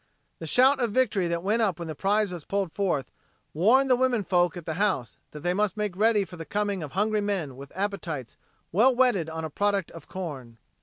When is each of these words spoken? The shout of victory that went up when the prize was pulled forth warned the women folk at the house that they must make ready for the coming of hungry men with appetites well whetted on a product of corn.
The 0.39 0.47
shout 0.47 0.79
of 0.79 0.89
victory 0.93 1.27
that 1.27 1.43
went 1.43 1.61
up 1.61 1.77
when 1.77 1.87
the 1.87 1.93
prize 1.93 2.33
was 2.33 2.43
pulled 2.43 2.71
forth 2.73 3.11
warned 3.53 3.87
the 3.87 3.95
women 3.95 4.23
folk 4.23 4.57
at 4.57 4.65
the 4.65 4.73
house 4.81 5.19
that 5.29 5.41
they 5.41 5.53
must 5.53 5.77
make 5.77 5.95
ready 5.95 6.25
for 6.25 6.37
the 6.37 6.43
coming 6.43 6.81
of 6.81 6.93
hungry 6.93 7.21
men 7.21 7.55
with 7.55 7.71
appetites 7.75 8.35
well 8.71 8.95
whetted 8.95 9.29
on 9.29 9.45
a 9.45 9.49
product 9.51 9.91
of 9.91 10.07
corn. 10.07 10.57